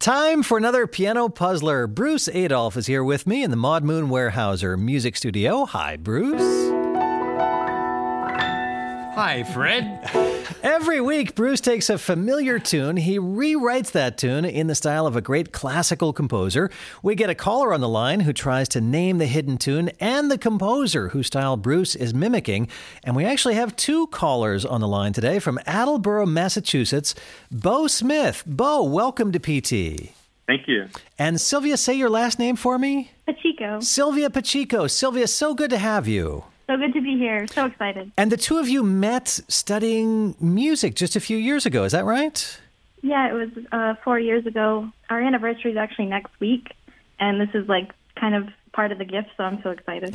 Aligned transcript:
Time 0.00 0.44
for 0.44 0.56
another 0.56 0.86
piano 0.86 1.28
puzzler. 1.28 1.88
Bruce 1.88 2.28
Adolphe 2.28 2.76
is 2.78 2.86
here 2.86 3.02
with 3.02 3.26
me 3.26 3.42
in 3.42 3.50
the 3.50 3.56
Maud 3.56 3.82
Moon 3.82 4.08
Weyerhaeuser 4.08 4.78
Music 4.78 5.16
Studio. 5.16 5.64
Hi, 5.64 5.96
Bruce. 5.96 6.67
Hi, 9.20 9.42
Fred. 9.42 10.08
Every 10.62 11.00
week, 11.00 11.34
Bruce 11.34 11.60
takes 11.60 11.90
a 11.90 11.98
familiar 11.98 12.60
tune. 12.60 12.96
He 12.96 13.18
rewrites 13.18 13.90
that 13.90 14.16
tune 14.16 14.44
in 14.44 14.68
the 14.68 14.76
style 14.76 15.08
of 15.08 15.16
a 15.16 15.20
great 15.20 15.50
classical 15.50 16.12
composer. 16.12 16.70
We 17.02 17.16
get 17.16 17.28
a 17.28 17.34
caller 17.34 17.74
on 17.74 17.80
the 17.80 17.88
line 17.88 18.20
who 18.20 18.32
tries 18.32 18.68
to 18.68 18.80
name 18.80 19.18
the 19.18 19.26
hidden 19.26 19.58
tune 19.58 19.90
and 19.98 20.30
the 20.30 20.38
composer 20.38 21.08
whose 21.08 21.26
style 21.26 21.56
Bruce 21.56 21.96
is 21.96 22.14
mimicking. 22.14 22.68
And 23.02 23.16
we 23.16 23.24
actually 23.24 23.56
have 23.56 23.74
two 23.74 24.06
callers 24.06 24.64
on 24.64 24.80
the 24.80 24.86
line 24.86 25.12
today 25.12 25.40
from 25.40 25.58
Attleboro, 25.66 26.24
Massachusetts. 26.24 27.16
Beau 27.50 27.88
Smith. 27.88 28.44
Beau, 28.46 28.84
welcome 28.84 29.32
to 29.32 29.40
PT. 29.40 30.12
Thank 30.46 30.68
you. 30.68 30.86
And 31.18 31.40
Sylvia, 31.40 31.76
say 31.76 31.94
your 31.94 32.08
last 32.08 32.38
name 32.38 32.54
for 32.54 32.78
me. 32.78 33.10
Pacheco. 33.26 33.80
Sylvia 33.80 34.30
Pacheco. 34.30 34.86
Sylvia, 34.86 35.26
so 35.26 35.54
good 35.54 35.70
to 35.70 35.78
have 35.78 36.06
you. 36.06 36.44
So 36.68 36.76
good 36.76 36.92
to 36.92 37.00
be 37.00 37.16
here. 37.16 37.46
So 37.46 37.64
excited. 37.64 38.12
And 38.18 38.30
the 38.30 38.36
two 38.36 38.58
of 38.58 38.68
you 38.68 38.82
met 38.82 39.40
studying 39.48 40.34
music 40.38 40.94
just 40.94 41.16
a 41.16 41.20
few 41.20 41.38
years 41.38 41.64
ago. 41.64 41.84
Is 41.84 41.92
that 41.92 42.04
right? 42.04 42.60
Yeah, 43.02 43.30
it 43.30 43.32
was 43.32 43.48
uh, 43.72 43.94
four 44.04 44.20
years 44.20 44.44
ago. 44.44 44.90
Our 45.08 45.20
anniversary 45.20 45.70
is 45.70 45.76
actually 45.78 46.06
next 46.06 46.38
week, 46.40 46.74
and 47.18 47.40
this 47.40 47.48
is 47.54 47.66
like 47.68 47.90
kind 48.16 48.34
of 48.34 48.48
part 48.72 48.92
of 48.92 48.98
the 48.98 49.06
gift, 49.06 49.30
so 49.38 49.44
I'm 49.44 49.62
so 49.62 49.70
excited. 49.70 50.14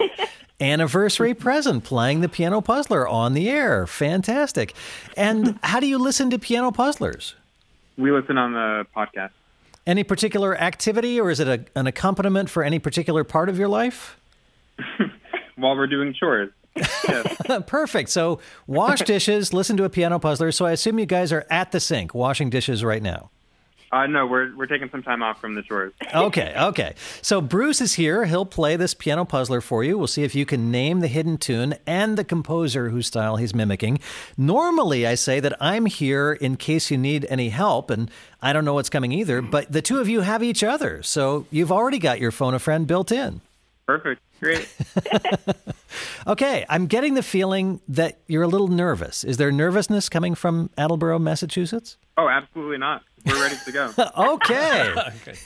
Anniversary 0.60 1.34
present, 1.34 1.84
playing 1.84 2.20
the 2.20 2.28
piano 2.28 2.60
puzzler 2.60 3.06
on 3.06 3.34
the 3.34 3.48
air. 3.48 3.86
Fantastic. 3.86 4.74
And 5.16 5.58
how 5.62 5.78
do 5.78 5.86
you 5.86 5.98
listen 5.98 6.30
to 6.30 6.38
piano 6.38 6.72
puzzlers? 6.72 7.36
We 7.96 8.10
listen 8.10 8.38
on 8.38 8.54
the 8.54 8.86
podcast. 8.96 9.30
Any 9.86 10.02
particular 10.02 10.56
activity, 10.56 11.20
or 11.20 11.30
is 11.30 11.38
it 11.38 11.46
a, 11.46 11.64
an 11.78 11.86
accompaniment 11.86 12.50
for 12.50 12.64
any 12.64 12.80
particular 12.80 13.22
part 13.22 13.48
of 13.48 13.56
your 13.56 13.68
life? 13.68 14.18
While 15.56 15.76
we're 15.76 15.86
doing 15.86 16.14
chores. 16.14 16.50
Yes. 16.74 17.36
Perfect. 17.66 18.08
So, 18.08 18.38
wash 18.66 19.00
dishes, 19.02 19.52
listen 19.52 19.76
to 19.76 19.84
a 19.84 19.90
piano 19.90 20.18
puzzler. 20.18 20.50
So, 20.52 20.64
I 20.64 20.72
assume 20.72 20.98
you 20.98 21.06
guys 21.06 21.32
are 21.32 21.46
at 21.50 21.72
the 21.72 21.80
sink 21.80 22.14
washing 22.14 22.48
dishes 22.50 22.82
right 22.82 23.02
now. 23.02 23.30
uh, 23.92 24.06
no, 24.06 24.26
we're 24.26 24.56
we're 24.56 24.64
taking 24.64 24.88
some 24.88 25.02
time 25.02 25.22
off 25.22 25.38
from 25.38 25.54
the 25.54 25.60
chores. 25.62 25.92
Okay, 26.14 26.54
okay. 26.56 26.94
So 27.20 27.42
Bruce 27.42 27.82
is 27.82 27.92
here. 27.92 28.24
He'll 28.24 28.46
play 28.46 28.76
this 28.76 28.94
piano 28.94 29.26
puzzler 29.26 29.60
for 29.60 29.84
you. 29.84 29.98
We'll 29.98 30.06
see 30.06 30.22
if 30.22 30.34
you 30.34 30.46
can 30.46 30.70
name 30.70 31.00
the 31.00 31.08
hidden 31.08 31.36
tune 31.36 31.74
and 31.86 32.16
the 32.16 32.24
composer 32.24 32.88
whose 32.88 33.06
style 33.06 33.36
he's 33.36 33.54
mimicking. 33.54 33.98
Normally, 34.38 35.06
I 35.06 35.14
say 35.14 35.40
that 35.40 35.52
I'm 35.60 35.84
here 35.84 36.32
in 36.32 36.56
case 36.56 36.90
you 36.90 36.96
need 36.96 37.26
any 37.28 37.50
help, 37.50 37.90
and 37.90 38.10
I 38.40 38.54
don't 38.54 38.64
know 38.64 38.72
what's 38.72 38.88
coming 38.88 39.12
either, 39.12 39.42
but 39.42 39.70
the 39.70 39.82
two 39.82 40.00
of 40.00 40.08
you 40.08 40.22
have 40.22 40.42
each 40.42 40.64
other. 40.64 41.02
So 41.02 41.44
you've 41.50 41.70
already 41.70 41.98
got 41.98 42.18
your 42.18 42.30
phone 42.32 42.54
a 42.54 42.58
friend 42.58 42.86
built 42.86 43.12
in. 43.12 43.42
Perfect. 43.86 44.22
Great. 44.42 44.68
Okay, 46.26 46.64
I'm 46.68 46.86
getting 46.86 47.14
the 47.14 47.22
feeling 47.22 47.80
that 47.88 48.20
you're 48.28 48.44
a 48.44 48.48
little 48.48 48.68
nervous. 48.68 49.24
Is 49.24 49.38
there 49.38 49.50
nervousness 49.50 50.08
coming 50.08 50.34
from 50.34 50.70
Attleboro, 50.78 51.18
Massachusetts? 51.18 51.96
Oh, 52.16 52.28
absolutely 52.28 52.78
not. 52.78 53.02
We're 53.26 53.40
ready 53.40 53.56
to 53.64 53.72
go. 53.72 53.92
Okay. 54.16 54.94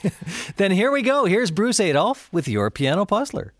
then 0.57 0.71
here 0.71 0.91
we 0.91 1.01
go. 1.01 1.25
Here's 1.25 1.51
Bruce 1.51 1.79
Adolphe 1.79 2.29
with 2.31 2.47
your 2.47 2.69
piano 2.69 3.05
puzzler. 3.05 3.53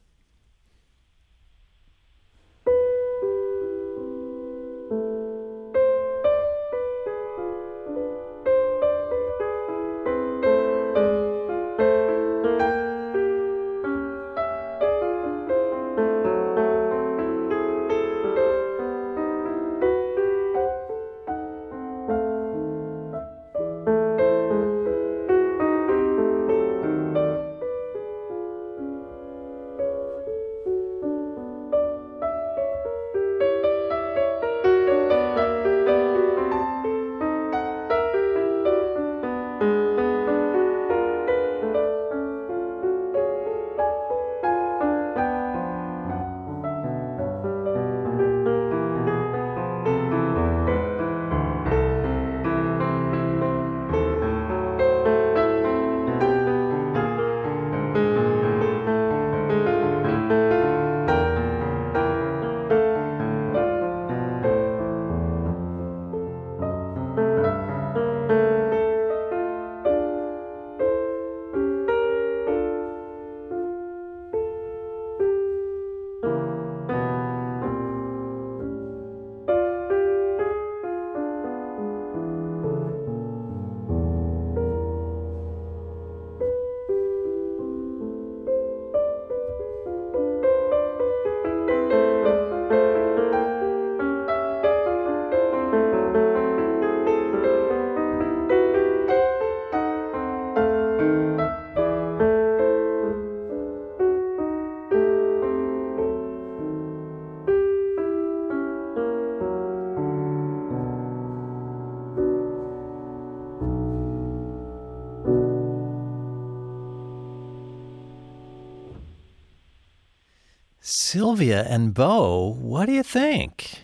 Sylvia 120.89 121.65
and 121.67 121.93
Beau, 121.93 122.55
what 122.61 122.85
do 122.85 122.93
you 122.93 123.03
think? 123.03 123.81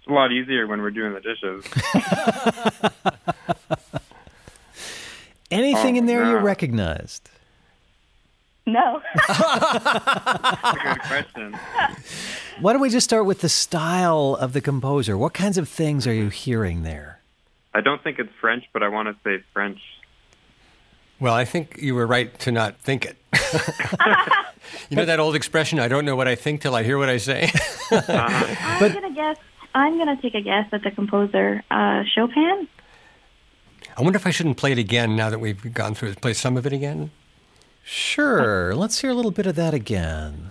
It's 0.00 0.08
a 0.08 0.12
lot 0.12 0.32
easier 0.32 0.66
when 0.66 0.82
we're 0.82 0.90
doing 0.90 1.14
the 1.14 1.20
dishes. 1.20 1.62
Anything 5.52 5.94
Oh, 5.94 5.98
in 5.98 6.06
there 6.06 6.24
you 6.24 6.32
no. 6.32 6.40
recognized? 6.40 7.30
no. 8.66 9.00
That's 9.28 9.38
a 9.38 10.78
good 10.82 11.00
question. 11.02 11.56
Why 12.60 12.72
don't 12.72 12.82
we 12.82 12.90
just 12.90 13.04
start 13.04 13.26
with 13.26 13.42
the 13.42 13.48
style 13.48 14.36
of 14.40 14.54
the 14.54 14.60
composer? 14.60 15.16
What 15.16 15.34
kinds 15.34 15.56
of 15.56 15.68
things 15.68 16.04
are 16.08 16.12
you 16.12 16.30
hearing 16.30 16.82
there? 16.82 17.20
I 17.74 17.80
don't 17.80 18.02
think 18.02 18.18
it's 18.18 18.32
French, 18.40 18.64
but 18.72 18.82
I 18.82 18.88
want 18.88 19.06
to 19.06 19.14
say 19.22 19.40
French. 19.52 19.78
Well, 21.20 21.32
I 21.34 21.44
think 21.44 21.78
you 21.80 21.94
were 21.94 22.08
right 22.08 22.36
to 22.40 22.50
not 22.50 22.76
think 22.80 23.04
it. 23.06 23.16
You 24.90 24.96
know 24.96 25.04
that 25.04 25.20
old 25.20 25.34
expression, 25.34 25.78
I 25.78 25.88
don't 25.88 26.04
know 26.04 26.16
what 26.16 26.28
I 26.28 26.34
think 26.34 26.60
till 26.60 26.74
I 26.74 26.82
hear 26.82 26.98
what 26.98 27.08
I 27.08 27.18
say? 27.18 27.50
I'm 27.90 28.92
gonna 28.92 29.12
guess. 29.12 29.36
I'm 29.74 29.98
gonna 29.98 30.20
take 30.20 30.34
a 30.34 30.40
guess 30.40 30.66
at 30.72 30.82
the 30.82 30.90
composer, 30.90 31.62
uh, 31.70 32.02
Chopin. 32.14 32.68
I 33.96 34.02
wonder 34.02 34.16
if 34.16 34.26
I 34.26 34.30
shouldn't 34.30 34.56
play 34.56 34.72
it 34.72 34.78
again 34.78 35.16
now 35.16 35.30
that 35.30 35.38
we've 35.38 35.72
gone 35.72 35.94
through 35.94 36.10
it. 36.10 36.20
Play 36.20 36.34
some 36.34 36.56
of 36.56 36.66
it 36.66 36.72
again? 36.72 37.10
Sure. 37.82 38.74
Let's 38.74 39.00
hear 39.00 39.10
a 39.10 39.14
little 39.14 39.30
bit 39.30 39.46
of 39.46 39.54
that 39.56 39.72
again. 39.72 40.50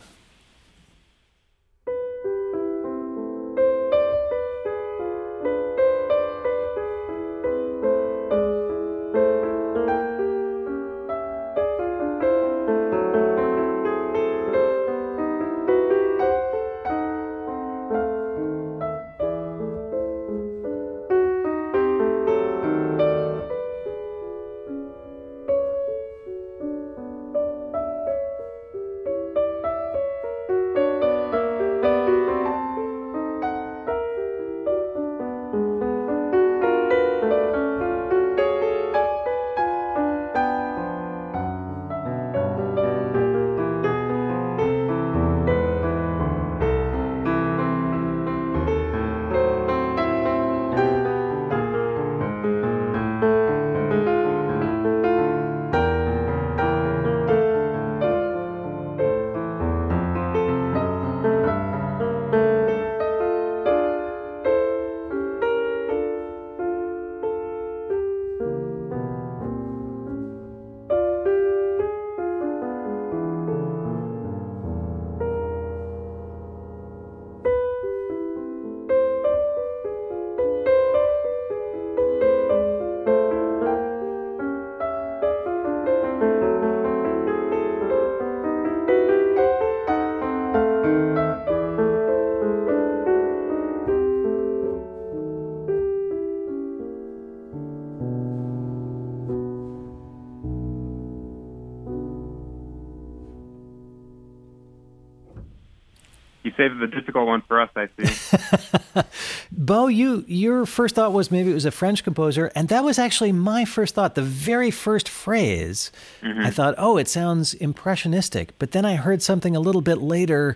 Saved 106.58 106.80
the 106.80 106.88
difficult 106.88 107.28
one 107.28 107.42
for 107.42 107.60
us, 107.60 107.70
I 107.76 107.90
see. 107.98 109.02
Beau, 109.52 109.88
you 109.88 110.24
your 110.28 110.66
first 110.66 110.96
thought 110.96 111.12
was 111.12 111.30
maybe 111.30 111.52
it 111.52 111.54
was 111.54 111.66
a 111.66 111.72
French 111.72 112.04
composer, 112.04 112.52
and 112.56 112.70
that 112.70 112.84
was 112.84 112.98
actually 112.98 113.32
my 113.32 113.66
first 113.66 113.96
thought. 113.96 114.16
The 114.16 114.22
very 114.22 114.72
first 114.72 115.10
phrase, 115.10 115.92
I 116.22 116.26
mm-hmm. 116.26 116.50
thought, 116.50 116.76
oh, 116.78 116.98
it 116.98 117.08
sounds 117.08 117.54
impressionistic. 117.56 118.58
But 118.58 118.72
then 118.72 118.86
I 118.86 118.96
heard 118.96 119.22
something 119.22 119.56
a 119.56 119.60
little 119.60 119.82
bit 119.82 119.98
later 119.98 120.56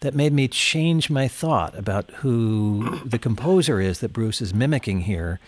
that 0.00 0.14
made 0.14 0.32
me 0.32 0.48
change 0.48 1.10
my 1.10 1.28
thought 1.28 1.76
about 1.76 2.10
who 2.16 3.00
the 3.04 3.18
composer 3.18 3.80
is 3.80 4.00
that 4.00 4.12
Bruce 4.12 4.40
is 4.40 4.54
mimicking 4.54 5.00
here. 5.00 5.40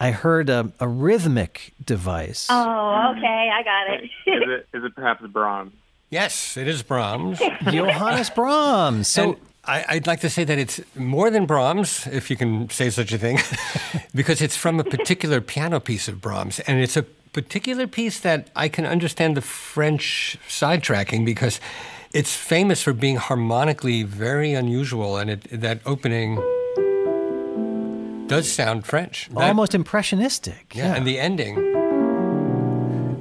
I 0.00 0.10
heard 0.10 0.50
a, 0.50 0.72
a 0.80 0.88
rhythmic 0.88 1.74
device. 1.84 2.48
Oh, 2.50 3.14
okay, 3.16 3.50
I 3.52 3.62
got 3.62 3.94
it. 3.94 4.04
is 4.04 4.10
it 4.26 4.68
is 4.76 4.84
it 4.84 4.94
perhaps 4.94 5.24
Brahms? 5.26 5.72
Yes, 6.12 6.58
it 6.58 6.68
is 6.68 6.82
Brahms. 6.82 7.38
Johannes 7.70 8.28
Brahms. 8.28 9.08
So 9.08 9.22
and 9.22 9.36
I, 9.64 9.84
I'd 9.88 10.06
like 10.06 10.20
to 10.20 10.28
say 10.28 10.44
that 10.44 10.58
it's 10.58 10.78
more 10.94 11.30
than 11.30 11.46
Brahms, 11.46 12.06
if 12.06 12.28
you 12.30 12.36
can 12.36 12.68
say 12.68 12.90
such 12.90 13.12
a 13.12 13.18
thing, 13.18 13.38
because 14.14 14.42
it's 14.42 14.54
from 14.54 14.78
a 14.78 14.84
particular 14.84 15.40
piano 15.40 15.80
piece 15.80 16.08
of 16.08 16.20
Brahms. 16.20 16.60
And 16.60 16.80
it's 16.80 16.98
a 16.98 17.04
particular 17.32 17.86
piece 17.86 18.20
that 18.20 18.48
I 18.54 18.68
can 18.68 18.84
understand 18.84 19.38
the 19.38 19.40
French 19.40 20.36
sidetracking 20.48 21.24
because 21.24 21.60
it's 22.12 22.36
famous 22.36 22.82
for 22.82 22.92
being 22.92 23.16
harmonically 23.16 24.02
very 24.02 24.52
unusual. 24.52 25.16
And 25.16 25.30
it, 25.30 25.60
that 25.62 25.80
opening 25.86 26.36
does 28.26 28.52
sound 28.52 28.84
French. 28.84 29.30
That- 29.30 29.48
almost 29.48 29.74
impressionistic. 29.74 30.74
yeah, 30.74 30.94
and 30.94 31.06
the 31.06 31.18
ending 31.18 31.71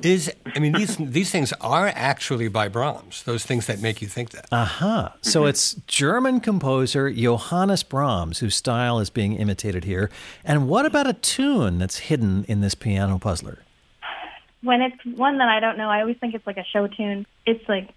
is, 0.03 0.31
I 0.56 0.59
mean, 0.59 0.74
these, 0.74 0.98
these 0.98 1.31
things 1.31 1.53
are 1.62 1.88
actually 1.95 2.48
by 2.48 2.68
Brahms, 2.68 3.24
those 3.24 3.45
things 3.45 3.68
that 3.68 3.81
make 3.81 4.01
you 4.01 4.07
think 4.07 4.31
that. 4.31 4.48
Uh-huh. 4.51 5.09
So 5.21 5.45
it's 5.45 5.75
German 5.88 6.39
composer 6.39 7.12
Johannes 7.12 7.83
Brahms 7.83 8.39
whose 8.39 8.56
style 8.56 9.00
is 9.00 9.09
being 9.09 9.36
imitated 9.36 9.83
here. 9.83 10.09
And 10.44 10.68
what 10.68 10.86
about 10.86 11.07
a 11.07 11.13
tune 11.13 11.80
that's 11.80 12.00
hidden 12.00 12.45
in 12.45 12.62
this 12.62 12.75
piano 12.75 13.19
puzzler? 13.19 13.59
when 14.63 14.81
it's 14.81 14.98
one 15.18 15.38
that 15.39 15.48
I 15.48 15.59
don't 15.59 15.77
know, 15.77 15.89
I 15.89 16.01
always 16.01 16.18
think 16.18 16.33
it's 16.33 16.45
like 16.45 16.57
a 16.57 16.63
show 16.63 16.88
tune. 16.88 17.25
It's 17.45 17.68
like 17.68 17.89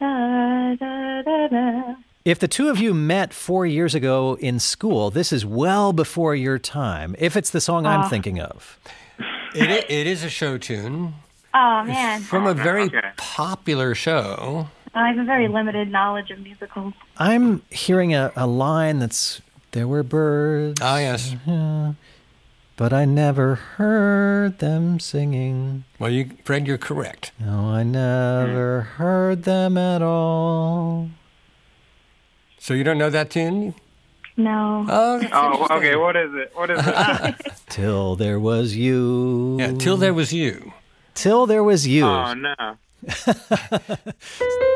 da 0.00 0.74
da 0.74 1.22
da 1.22 1.48
da. 1.48 1.94
If 2.24 2.38
the 2.38 2.48
two 2.48 2.68
of 2.68 2.78
you 2.78 2.94
met 2.94 3.34
four 3.34 3.66
years 3.66 3.94
ago 3.94 4.36
in 4.40 4.58
school, 4.58 5.10
this 5.10 5.32
is 5.32 5.44
well 5.44 5.92
before 5.92 6.34
your 6.34 6.58
time, 6.58 7.14
if 7.18 7.36
it's 7.36 7.50
the 7.50 7.60
song 7.60 7.86
I'm 7.86 8.08
thinking 8.08 8.40
of. 8.40 8.78
It, 9.54 9.88
it 9.90 10.06
is 10.06 10.24
a 10.24 10.30
show 10.30 10.58
tune 10.58 11.14
Oh 11.54 11.84
man, 11.84 12.20
from 12.22 12.46
a 12.46 12.54
very 12.54 12.82
Okay. 12.84 13.10
popular 13.16 13.94
show. 13.94 14.68
I 14.94 15.08
have 15.08 15.18
a 15.18 15.24
very 15.24 15.48
limited 15.48 15.90
knowledge 15.90 16.30
of 16.30 16.40
musicals. 16.40 16.94
I'm 17.16 17.62
hearing 17.70 18.12
a, 18.14 18.32
a 18.36 18.46
line 18.46 18.98
that's, 18.98 19.40
there 19.72 19.86
were 19.88 20.02
birds, 20.02 20.80
Ah, 20.82 20.98
yes. 20.98 21.34
but 22.76 22.92
I 22.92 23.04
never 23.04 23.54
heard 23.56 24.58
them 24.58 24.98
singing. 25.00 25.84
Well, 25.98 26.10
you, 26.10 26.30
Fred, 26.44 26.66
you're 26.66 26.78
correct. 26.78 27.32
No, 27.40 27.70
I 27.70 27.82
never 27.82 28.82
heard 28.82 29.42
them 29.44 29.76
at 29.78 30.02
all. 30.02 31.10
So 32.58 32.74
you 32.74 32.82
don't 32.84 32.98
know 32.98 33.10
that 33.10 33.30
tune? 33.30 33.74
No. 34.36 34.86
Oh, 34.88 35.22
Oh, 35.32 35.76
okay. 35.78 35.94
What 35.96 36.16
is 36.16 36.34
it? 36.34 36.50
What 36.54 36.70
is 36.70 36.80
it? 36.84 37.52
Till 37.68 38.16
there 38.16 38.40
was 38.40 38.74
you. 38.76 39.56
Yeah, 39.60 39.72
till 39.72 39.96
there 39.96 40.14
was 40.14 40.32
you. 40.32 40.72
Till 41.14 41.46
there 41.46 41.62
was 41.64 41.86
you. 41.86 42.04
oh 42.04 42.34
no. 42.34 42.54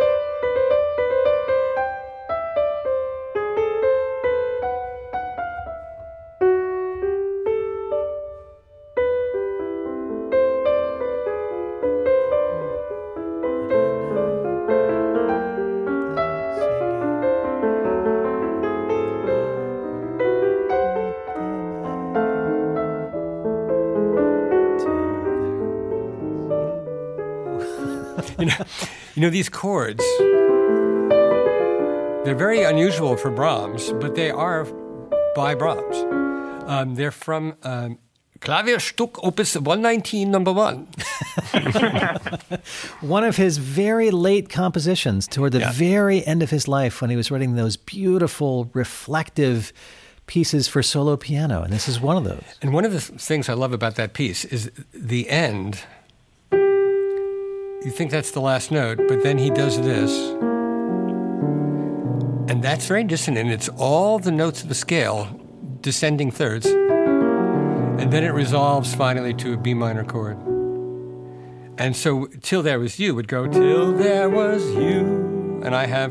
You 28.38 28.46
know, 28.46 28.54
you 29.16 29.22
know 29.22 29.30
these 29.30 29.48
chords. 29.48 30.04
They're 32.24 32.36
very 32.36 32.62
unusual 32.62 33.16
for 33.16 33.30
Brahms, 33.30 33.92
but 34.00 34.14
they 34.14 34.30
are 34.30 34.64
by 35.34 35.54
Brahms. 35.54 35.96
Um, 36.68 36.94
they're 36.94 37.10
from 37.10 37.56
um, 37.62 37.98
Klavierstück 38.40 39.18
Opus 39.22 39.54
119, 39.56 40.30
number 40.30 40.52
one. 40.52 40.88
One 43.00 43.24
of 43.24 43.36
his 43.36 43.56
very 43.58 44.10
late 44.10 44.48
compositions 44.50 45.26
toward 45.26 45.52
the 45.52 45.60
Yeah. 45.60 45.72
very 45.72 46.24
end 46.26 46.42
of 46.42 46.50
his 46.50 46.68
life 46.68 47.00
when 47.00 47.10
he 47.10 47.16
was 47.16 47.30
writing 47.30 47.54
those 47.56 47.76
beautiful, 47.76 48.70
reflective 48.74 49.72
pieces 50.26 50.68
for 50.68 50.82
solo 50.82 51.16
piano. 51.16 51.62
And 51.62 51.72
this 51.72 51.88
is 51.88 52.00
one 52.00 52.16
of 52.16 52.24
those. 52.24 52.42
And 52.60 52.72
one 52.74 52.84
of 52.84 52.92
the 52.92 53.00
things 53.00 53.48
I 53.48 53.54
love 53.54 53.72
about 53.72 53.94
that 53.96 54.12
piece 54.12 54.44
is 54.44 54.70
the 54.92 55.28
end. 55.30 55.80
You 57.84 57.92
think 57.92 58.10
that's 58.10 58.32
the 58.32 58.40
last 58.40 58.72
note, 58.72 58.98
but 59.06 59.22
then 59.22 59.38
he 59.38 59.50
does 59.50 59.80
this. 59.80 60.10
And 62.50 62.60
that's 62.60 62.86
very 62.86 63.04
dissonant. 63.04 63.50
It's 63.50 63.68
all 63.68 64.18
the 64.18 64.32
notes 64.32 64.64
of 64.64 64.68
the 64.68 64.74
scale, 64.74 65.28
descending 65.80 66.32
thirds. 66.32 66.66
And 66.66 68.12
then 68.12 68.24
it 68.24 68.30
resolves 68.30 68.94
finally 68.96 69.32
to 69.34 69.52
a 69.52 69.56
B 69.56 69.74
minor 69.74 70.04
chord. 70.04 70.38
And 71.78 71.94
so, 71.94 72.26
Till 72.42 72.64
There 72.64 72.80
Was 72.80 72.98
You 72.98 73.14
would 73.14 73.28
go, 73.28 73.46
Till 73.46 73.92
There 73.92 74.28
Was 74.28 74.64
You. 74.74 75.62
And 75.64 75.72
I 75.72 75.86
have, 75.86 76.10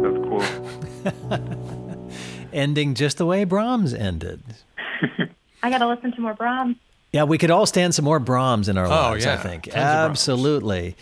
That's 0.00 0.16
cool. 0.28 0.44
Ending 2.52 2.94
just 2.94 3.18
the 3.18 3.26
way 3.26 3.42
Brahms 3.42 3.92
ended. 3.92 4.42
I 5.64 5.70
got 5.70 5.78
to 5.78 5.88
listen 5.88 6.12
to 6.12 6.20
more 6.20 6.34
Brahms. 6.34 6.76
Yeah, 7.14 7.22
we 7.22 7.38
could 7.38 7.52
all 7.52 7.64
stand 7.64 7.94
some 7.94 8.04
more 8.04 8.18
Brahms 8.18 8.68
in 8.68 8.76
our 8.76 8.86
oh, 8.86 8.88
lives, 8.88 9.24
I 9.24 9.36
think. 9.36 9.66
Tons. 9.66 9.76
Absolutely. 9.76 10.96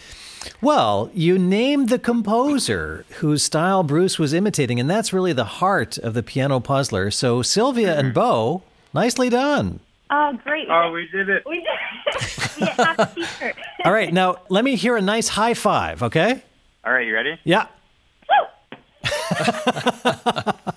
Well, 0.61 1.11
you 1.15 1.39
named 1.39 1.89
the 1.89 1.99
composer 1.99 3.07
whose 3.21 3.43
style 3.43 3.83
Bruce 3.83 4.19
was 4.19 4.35
imitating, 4.35 4.79
and 4.79 4.91
that's 4.91 5.15
really 5.15 5.33
the 5.33 5.47
heart 5.47 5.97
of 5.97 6.13
the 6.13 6.23
piano 6.23 6.61
puzzler. 6.61 7.11
So, 7.11 7.41
Sylvia 7.41 7.97
and 7.97 8.09
mm-hmm. 8.09 8.21
Beau, 8.21 8.63
nicely 8.93 9.31
done. 9.31 9.81
Oh, 10.11 10.39
great. 10.45 10.69
Oh, 10.69 10.93
we 10.93 11.09
did 11.11 11.31
it. 11.31 11.45
we 11.47 11.65
did. 11.65 12.21
we 12.61 12.67
get 12.67 12.77
half 12.77 12.99
a 12.99 13.15
t-shirt. 13.15 13.57
All 13.87 13.93
right, 13.95 14.13
now 14.13 14.37
let 14.51 14.65
me 14.65 14.77
hear 14.77 14.99
a 14.99 15.01
nice 15.01 15.29
high 15.29 15.55
five, 15.55 16.03
okay? 16.03 16.43
All 16.85 16.93
right, 16.93 17.07
you 17.07 17.15
ready? 17.15 17.41
Yeah. 17.43 17.69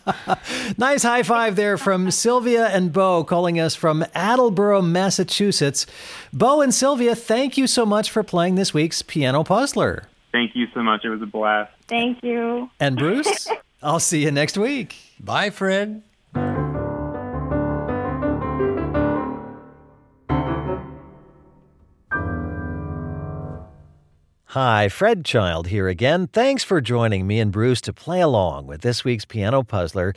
nice 0.77 1.03
high 1.03 1.23
five 1.23 1.55
there 1.55 1.77
from 1.77 2.11
Sylvia 2.11 2.67
and 2.67 2.91
Beau 2.91 3.23
calling 3.23 3.59
us 3.59 3.75
from 3.75 4.05
Attleboro, 4.13 4.81
Massachusetts. 4.81 5.85
Beau 6.33 6.61
and 6.61 6.73
Sylvia, 6.73 7.15
thank 7.15 7.57
you 7.57 7.67
so 7.67 7.85
much 7.85 8.09
for 8.09 8.23
playing 8.23 8.55
this 8.55 8.73
week's 8.73 9.01
Piano 9.01 9.43
Puzzler. 9.43 10.07
Thank 10.31 10.55
you 10.55 10.67
so 10.73 10.83
much. 10.83 11.05
It 11.05 11.09
was 11.09 11.21
a 11.21 11.25
blast. 11.25 11.71
Thank 11.87 12.23
you. 12.23 12.69
And 12.79 12.97
Bruce, 12.97 13.47
I'll 13.83 13.99
see 13.99 14.23
you 14.23 14.31
next 14.31 14.57
week. 14.57 14.95
bye, 15.19 15.49
Fred. 15.49 16.03
Hi, 24.49 24.87
Fred 24.87 25.25
Child 25.25 25.67
here 25.67 25.89
again. 25.89 26.27
Thanks 26.27 26.63
for 26.63 26.79
joining 26.79 27.27
me 27.27 27.41
and 27.41 27.51
Bruce 27.51 27.81
to 27.81 27.91
play 27.91 28.21
along 28.21 28.67
with 28.67 28.81
this 28.83 29.03
week's 29.03 29.25
Piano 29.25 29.63
Puzzler. 29.63 30.13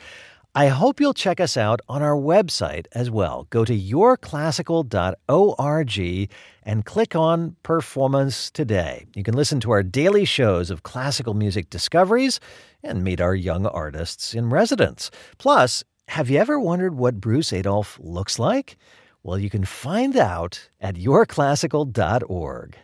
I 0.55 0.69
hope 0.69 0.99
you'll 0.99 1.13
check 1.13 1.39
us 1.39 1.55
out 1.55 1.79
on 1.87 2.01
our 2.01 2.15
website 2.15 2.87
as 2.93 3.11
well. 3.11 3.45
Go 3.51 3.63
to 3.63 3.77
yourclassical.org 3.77 6.31
and 6.63 6.85
click 6.85 7.15
on 7.15 7.55
Performance 7.61 8.49
Today. 8.49 9.05
You 9.13 9.21
can 9.21 9.35
listen 9.35 9.59
to 9.59 9.69
our 9.69 9.83
daily 9.83 10.25
shows 10.25 10.71
of 10.71 10.81
classical 10.81 11.35
music 11.35 11.69
discoveries 11.69 12.39
and 12.81 13.03
meet 13.03 13.21
our 13.21 13.35
young 13.35 13.67
artists 13.67 14.33
in 14.33 14.49
residence. 14.49 15.11
Plus, 15.37 15.83
have 16.07 16.31
you 16.31 16.39
ever 16.39 16.59
wondered 16.59 16.95
what 16.95 17.21
Bruce 17.21 17.53
Adolphe 17.53 17.99
looks 18.01 18.39
like? 18.39 18.75
Well, 19.21 19.37
you 19.37 19.51
can 19.51 19.65
find 19.65 20.17
out 20.17 20.67
at 20.81 20.95
yourclassical.org. 20.95 22.75